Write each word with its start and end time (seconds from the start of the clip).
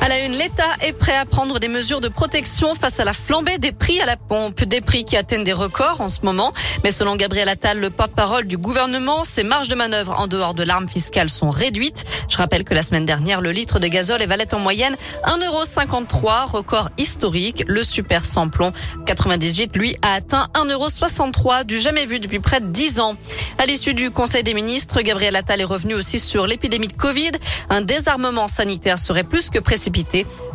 À 0.00 0.08
la 0.08 0.18
une, 0.18 0.32
l'État 0.32 0.62
est 0.82 0.92
prêt 0.92 1.16
à 1.16 1.24
prendre 1.24 1.58
des 1.58 1.68
mesures 1.68 2.02
de 2.02 2.08
protection 2.08 2.74
face 2.74 3.00
à 3.00 3.04
la 3.04 3.14
flambée 3.14 3.56
des 3.58 3.72
prix 3.72 4.00
à 4.02 4.06
la 4.06 4.16
pompe, 4.16 4.62
des 4.64 4.82
prix 4.82 5.04
qui 5.04 5.16
atteignent 5.16 5.44
des 5.44 5.52
records 5.54 6.02
en 6.02 6.08
ce 6.08 6.20
moment. 6.22 6.52
Mais 6.82 6.90
selon 6.90 7.16
Gabriel 7.16 7.48
Attal, 7.48 7.80
le 7.80 7.88
porte-parole 7.88 8.46
du 8.46 8.58
gouvernement, 8.58 9.24
ses 9.24 9.44
marges 9.44 9.68
de 9.68 9.74
manœuvre 9.74 10.14
en 10.18 10.26
dehors 10.26 10.52
de 10.52 10.62
l'arme 10.62 10.88
fiscale 10.88 11.30
sont 11.30 11.50
réduites. 11.50 12.04
Je 12.28 12.36
rappelle 12.36 12.64
que 12.64 12.74
la 12.74 12.82
semaine 12.82 13.06
dernière, 13.06 13.40
le 13.40 13.50
litre 13.50 13.78
de 13.78 13.86
gazole 13.86 14.22
valait 14.24 14.54
en 14.54 14.58
moyenne 14.58 14.94
1,53€, 15.26 16.50
record 16.50 16.90
historique. 16.98 17.64
Le 17.66 17.82
super 17.82 18.26
samplon 18.26 18.72
98, 19.06 19.74
lui, 19.74 19.96
a 20.02 20.12
atteint 20.14 20.48
1,63€, 20.54 21.64
du 21.64 21.78
jamais 21.78 22.04
vu 22.04 22.20
depuis 22.20 22.40
près 22.40 22.60
de 22.60 22.66
10 22.66 23.00
ans. 23.00 23.16
À 23.56 23.64
l'issue 23.64 23.94
du 23.94 24.10
Conseil 24.10 24.42
des 24.42 24.54
ministres, 24.54 25.00
Gabriel 25.00 25.36
Attal 25.36 25.60
est 25.62 25.64
revenu 25.64 25.94
aussi 25.94 26.18
sur 26.18 26.46
l'épidémie 26.46 26.88
de 26.88 26.92
Covid. 26.92 27.32
Un 27.70 27.80
désarmement 27.80 28.48
sanitaire 28.48 28.98
serait 28.98 29.24
plus 29.24 29.48
que 29.48 29.58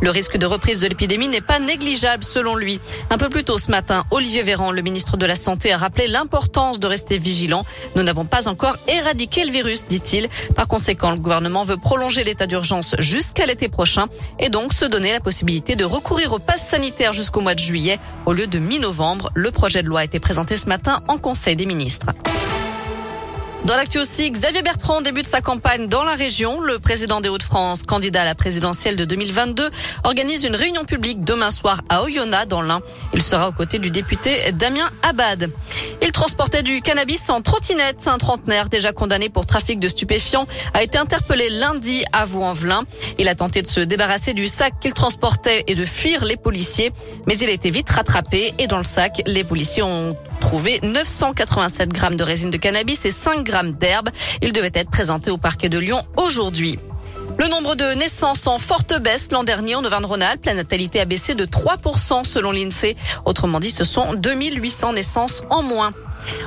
le 0.01 0.09
risque 0.09 0.38
de 0.38 0.45
reprise 0.45 0.79
de 0.79 0.88
l'épidémie 0.88 1.27
n'est 1.27 1.41
pas 1.41 1.59
négligeable 1.59 2.23
selon 2.23 2.55
lui. 2.55 2.79
Un 3.09 3.17
peu 3.17 3.29
plus 3.29 3.43
tôt 3.43 3.57
ce 3.57 3.70
matin, 3.70 4.03
Olivier 4.11 4.43
Véran, 4.43 4.71
le 4.71 4.81
ministre 4.81 5.17
de 5.17 5.25
la 5.25 5.35
Santé, 5.35 5.71
a 5.71 5.77
rappelé 5.77 6.07
l'importance 6.07 6.79
de 6.79 6.87
rester 6.87 7.17
vigilant. 7.17 7.65
Nous 7.95 8.03
n'avons 8.03 8.25
pas 8.25 8.47
encore 8.47 8.77
éradiqué 8.87 9.43
le 9.43 9.51
virus, 9.51 9.85
dit-il. 9.85 10.29
Par 10.55 10.67
conséquent, 10.67 11.11
le 11.11 11.17
gouvernement 11.17 11.63
veut 11.63 11.77
prolonger 11.77 12.23
l'état 12.23 12.47
d'urgence 12.47 12.95
jusqu'à 12.99 13.45
l'été 13.45 13.67
prochain 13.67 14.07
et 14.39 14.49
donc 14.49 14.73
se 14.73 14.85
donner 14.85 15.11
la 15.11 15.20
possibilité 15.20 15.75
de 15.75 15.85
recourir 15.85 16.34
au 16.34 16.39
pass 16.39 16.67
sanitaire 16.67 17.13
jusqu'au 17.13 17.41
mois 17.41 17.55
de 17.55 17.59
juillet 17.59 17.99
au 18.25 18.34
lieu 18.34 18.48
de 18.48 18.59
mi-novembre. 18.59 19.31
Le 19.35 19.51
projet 19.51 19.84
de 19.84 19.87
loi 19.87 20.01
a 20.01 20.03
été 20.03 20.20
présenté 20.20 20.57
ce 20.57 20.67
matin 20.67 21.01
en 21.07 21.17
Conseil 21.17 21.55
des 21.55 21.65
ministres. 21.65 22.07
Dans 23.66 23.76
l'actu 23.76 23.99
aussi, 23.99 24.31
Xavier 24.31 24.62
Bertrand 24.62 25.02
débute 25.02 25.27
sa 25.27 25.41
campagne 25.41 25.88
dans 25.90 26.04
la 26.04 26.16
région. 26.16 26.62
Le 26.62 26.80
président 26.80 27.20
des 27.20 27.27
Hauts-de-France, 27.27 27.84
candidat 27.84 28.22
à 28.22 28.26
la 28.26 28.34
présidentielle 28.34 28.95
de 28.95 29.04
2022, 29.04 29.70
organise 30.05 30.46
une 30.46 30.55
réunion 30.55 30.85
publique 30.85 31.24
demain 31.24 31.51
soir 31.51 31.82
à 31.90 32.04
Oyonnax 32.04 32.48
dans 32.48 32.62
l'Ain. 32.62 32.82
Il 33.13 33.21
sera 33.21 33.49
aux 33.49 33.51
côtés 33.51 33.77
du 33.77 33.91
député 33.91 34.51
Damien 34.54 34.90
Abad. 35.04 35.51
Il 36.01 36.11
transportait 36.11 36.63
du 36.63 36.81
cannabis 36.81 37.29
en 37.29 37.41
trottinette. 37.41 38.07
Un 38.07 38.17
trentenaire 38.17 38.69
déjà 38.69 38.93
condamné 38.93 39.29
pour 39.29 39.45
trafic 39.45 39.79
de 39.79 39.87
stupéfiants 39.87 40.47
a 40.73 40.83
été 40.83 40.97
interpellé 40.97 41.49
lundi 41.49 42.03
à 42.13 42.25
Vaux-en-Velin. 42.25 42.83
Il 43.17 43.27
a 43.27 43.35
tenté 43.35 43.61
de 43.61 43.67
se 43.67 43.81
débarrasser 43.81 44.33
du 44.33 44.47
sac 44.47 44.73
qu'il 44.79 44.93
transportait 44.93 45.63
et 45.67 45.75
de 45.75 45.85
fuir 45.85 46.23
les 46.23 46.37
policiers. 46.37 46.91
Mais 47.27 47.37
il 47.37 47.49
a 47.49 47.51
été 47.51 47.70
vite 47.70 47.89
rattrapé 47.89 48.53
et 48.59 48.67
dans 48.67 48.77
le 48.77 48.83
sac, 48.83 49.21
les 49.25 49.43
policiers 49.43 49.83
ont 49.83 50.15
trouvé 50.39 50.79
987 50.83 51.89
grammes 51.89 52.15
de 52.15 52.23
résine 52.23 52.49
de 52.49 52.57
cannabis 52.57 53.05
et 53.05 53.11
5 53.11 53.43
grammes 53.43 53.73
d'herbe. 53.73 54.09
Il 54.41 54.53
devait 54.53 54.71
être 54.73 54.89
présenté 54.89 55.31
au 55.31 55.37
parquet 55.37 55.70
de 55.70 55.77
Lyon 55.77 56.01
aujourd'hui. 56.15 56.79
Le 57.40 57.48
nombre 57.48 57.76
de 57.76 57.93
naissances 57.93 58.48
en 58.48 58.57
forte 58.57 58.99
baisse 58.99 59.32
l'an 59.32 59.45
dernier 59.45 59.73
en 59.73 59.85
Auvergne-Rhône-Alpes. 59.85 60.45
La 60.45 60.54
natalité 60.54 60.99
a 60.99 61.05
baissé 61.05 61.35
de 61.35 61.45
3% 61.45 62.26
selon 62.26 62.51
l'INSEE. 62.51 62.98
Autrement 63.23 63.62
dit, 63.62 63.70
ce 63.70 63.85
sont 63.85 64.13
2800 64.13 64.91
naissances 64.91 65.44
en 65.50 65.63
moins. 65.63 65.94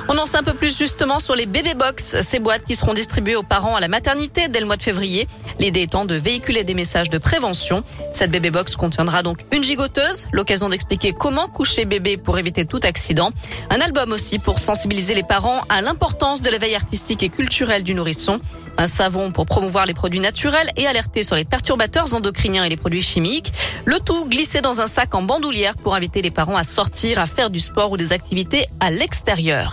On 0.09 0.17
en 0.17 0.25
sait 0.25 0.37
un 0.37 0.43
peu 0.43 0.53
plus 0.53 0.77
justement 0.77 1.19
sur 1.19 1.35
les 1.35 1.45
bébé 1.45 1.73
box, 1.73 2.17
ces 2.21 2.39
boîtes 2.39 2.65
qui 2.65 2.75
seront 2.75 2.93
distribuées 2.93 3.35
aux 3.35 3.43
parents 3.43 3.75
à 3.75 3.79
la 3.79 3.87
maternité 3.87 4.47
dès 4.47 4.59
le 4.59 4.65
mois 4.65 4.77
de 4.77 4.83
février. 4.83 5.27
L'idée 5.59 5.81
étant 5.81 6.05
de 6.05 6.15
véhiculer 6.15 6.63
des 6.63 6.73
messages 6.73 7.09
de 7.09 7.17
prévention. 7.17 7.83
Cette 8.13 8.31
bébé 8.31 8.51
box 8.51 8.75
contiendra 8.75 9.23
donc 9.23 9.45
une 9.51 9.63
gigoteuse, 9.63 10.25
l'occasion 10.31 10.69
d'expliquer 10.69 11.13
comment 11.13 11.47
coucher 11.47 11.85
bébé 11.85 12.17
pour 12.17 12.37
éviter 12.37 12.65
tout 12.65 12.79
accident. 12.83 13.31
Un 13.69 13.81
album 13.81 14.11
aussi 14.11 14.39
pour 14.39 14.59
sensibiliser 14.59 15.13
les 15.13 15.23
parents 15.23 15.61
à 15.69 15.81
l'importance 15.81 16.41
de 16.41 16.49
l'éveil 16.49 16.75
artistique 16.75 17.23
et 17.23 17.29
culturel 17.29 17.83
du 17.83 17.93
nourrisson. 17.93 18.39
Un 18.77 18.87
savon 18.87 19.31
pour 19.31 19.45
promouvoir 19.45 19.85
les 19.85 19.93
produits 19.93 20.19
naturels 20.19 20.69
et 20.77 20.87
alerter 20.87 21.23
sur 21.23 21.35
les 21.35 21.45
perturbateurs 21.45 22.13
endocriniens 22.13 22.63
et 22.63 22.69
les 22.69 22.77
produits 22.77 23.01
chimiques. 23.01 23.53
Le 23.85 23.99
tout 23.99 24.25
glissé 24.25 24.61
dans 24.61 24.81
un 24.81 24.87
sac 24.87 25.13
en 25.13 25.21
bandoulière 25.21 25.75
pour 25.75 25.93
inviter 25.95 26.21
les 26.21 26.31
parents 26.31 26.57
à 26.57 26.63
sortir, 26.63 27.19
à 27.19 27.25
faire 27.25 27.49
du 27.49 27.59
sport 27.59 27.91
ou 27.91 27.97
des 27.97 28.13
activités 28.13 28.65
à 28.79 28.89
l'extérieur. 28.89 29.72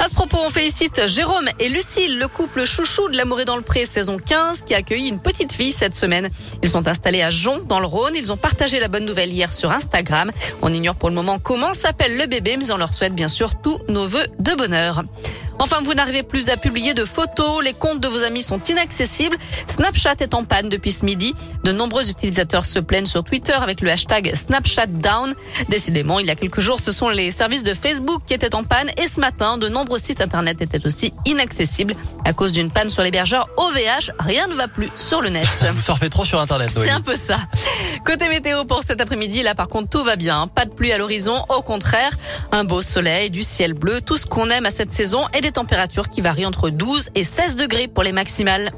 À 0.00 0.06
ce 0.08 0.14
propos, 0.14 0.38
on 0.46 0.50
félicite 0.50 1.08
Jérôme 1.08 1.48
et 1.58 1.68
Lucille, 1.68 2.18
le 2.18 2.28
couple 2.28 2.64
chouchou 2.64 3.08
de 3.08 3.16
l'amour 3.16 3.40
et 3.40 3.44
dans 3.44 3.56
le 3.56 3.62
pré 3.62 3.84
saison 3.84 4.16
15 4.16 4.60
qui 4.62 4.74
a 4.74 4.78
accueilli 4.78 5.08
une 5.08 5.18
petite 5.18 5.52
fille 5.52 5.72
cette 5.72 5.96
semaine. 5.96 6.30
Ils 6.62 6.68
sont 6.68 6.86
installés 6.86 7.20
à 7.20 7.30
Jon 7.30 7.58
dans 7.66 7.80
le 7.80 7.86
Rhône. 7.86 8.14
Ils 8.14 8.32
ont 8.32 8.36
partagé 8.36 8.78
la 8.78 8.86
bonne 8.86 9.04
nouvelle 9.04 9.32
hier 9.32 9.52
sur 9.52 9.72
Instagram. 9.72 10.30
On 10.62 10.72
ignore 10.72 10.94
pour 10.94 11.08
le 11.08 11.16
moment 11.16 11.40
comment 11.40 11.74
s'appelle 11.74 12.16
le 12.16 12.26
bébé, 12.26 12.56
mais 12.56 12.70
on 12.70 12.76
leur 12.76 12.94
souhaite 12.94 13.14
bien 13.14 13.28
sûr 13.28 13.60
tous 13.60 13.80
nos 13.88 14.06
voeux 14.06 14.26
de 14.38 14.54
bonheur. 14.54 15.02
Enfin, 15.58 15.78
vous 15.82 15.94
n'arrivez 15.94 16.22
plus 16.22 16.50
à 16.50 16.56
publier 16.56 16.94
de 16.94 17.04
photos, 17.04 17.62
les 17.62 17.72
comptes 17.72 18.00
de 18.00 18.08
vos 18.08 18.22
amis 18.22 18.42
sont 18.42 18.60
inaccessibles. 18.62 19.36
Snapchat 19.66 20.14
est 20.20 20.34
en 20.34 20.44
panne 20.44 20.68
depuis 20.68 20.92
ce 20.92 21.04
midi. 21.04 21.34
De 21.64 21.72
nombreux 21.72 22.10
utilisateurs 22.10 22.64
se 22.64 22.78
plaignent 22.78 23.06
sur 23.06 23.24
Twitter 23.24 23.52
avec 23.52 23.80
le 23.80 23.90
hashtag 23.90 24.34
Snapchat 24.34 24.86
Down. 24.86 25.34
Décidément, 25.68 26.20
il 26.20 26.26
y 26.26 26.30
a 26.30 26.36
quelques 26.36 26.60
jours, 26.60 26.80
ce 26.80 26.92
sont 26.92 27.08
les 27.08 27.30
services 27.30 27.64
de 27.64 27.74
Facebook 27.74 28.22
qui 28.26 28.34
étaient 28.34 28.54
en 28.54 28.64
panne 28.64 28.90
et 28.96 29.08
ce 29.08 29.20
matin, 29.20 29.58
de 29.58 29.68
nombreux 29.68 29.98
sites 29.98 30.20
internet 30.20 30.62
étaient 30.62 30.84
aussi 30.86 31.12
inaccessibles 31.26 31.94
à 32.24 32.32
cause 32.32 32.52
d'une 32.52 32.70
panne 32.70 32.88
sur 32.88 33.02
l'hébergeur 33.02 33.48
OVH. 33.56 34.12
Rien 34.18 34.46
ne 34.46 34.54
va 34.54 34.68
plus 34.68 34.90
sur 34.96 35.20
le 35.20 35.30
net. 35.30 35.46
Vous 35.72 35.80
surfez 35.80 36.08
trop 36.08 36.24
sur 36.24 36.40
internet. 36.40 36.70
C'est 36.72 36.90
un 36.90 37.00
peu 37.00 37.14
ça. 37.14 37.38
Côté 38.04 38.28
météo 38.28 38.64
pour 38.64 38.82
cet 38.82 39.00
après-midi, 39.00 39.42
là 39.42 39.54
par 39.54 39.68
contre 39.68 39.90
tout 39.90 40.04
va 40.04 40.16
bien. 40.16 40.46
Pas 40.46 40.64
de 40.64 40.70
pluie 40.70 40.92
à 40.92 40.98
l'horizon, 40.98 41.44
au 41.48 41.62
contraire, 41.62 42.10
un 42.52 42.64
beau 42.64 42.82
soleil, 42.82 43.30
du 43.30 43.42
ciel 43.42 43.74
bleu, 43.74 44.00
tout 44.00 44.16
ce 44.16 44.26
qu'on 44.26 44.50
aime 44.50 44.66
à 44.66 44.70
cette 44.70 44.92
saison 44.92 45.26
et 45.34 45.40
températures 45.52 46.10
qui 46.10 46.20
varient 46.20 46.46
entre 46.46 46.70
12 46.70 47.10
et 47.14 47.24
16 47.24 47.56
degrés 47.56 47.88
pour 47.88 48.02
les 48.02 48.12
maximales. 48.12 48.72